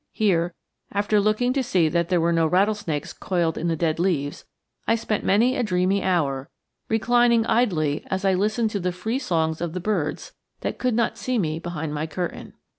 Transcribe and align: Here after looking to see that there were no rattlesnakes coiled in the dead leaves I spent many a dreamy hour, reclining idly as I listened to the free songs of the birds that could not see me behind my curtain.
Here 0.13 0.55
after 0.91 1.19
looking 1.19 1.53
to 1.53 1.61
see 1.61 1.87
that 1.87 2.09
there 2.09 2.19
were 2.19 2.33
no 2.33 2.47
rattlesnakes 2.47 3.13
coiled 3.13 3.55
in 3.55 3.67
the 3.67 3.75
dead 3.75 3.99
leaves 3.99 4.45
I 4.87 4.95
spent 4.95 5.23
many 5.23 5.55
a 5.55 5.61
dreamy 5.61 6.01
hour, 6.01 6.49
reclining 6.89 7.45
idly 7.45 8.03
as 8.07 8.25
I 8.25 8.33
listened 8.33 8.71
to 8.71 8.79
the 8.79 8.91
free 8.91 9.19
songs 9.19 9.61
of 9.61 9.73
the 9.73 9.79
birds 9.79 10.33
that 10.61 10.79
could 10.79 10.95
not 10.95 11.19
see 11.19 11.37
me 11.37 11.59
behind 11.59 11.93
my 11.93 12.07
curtain. 12.07 12.53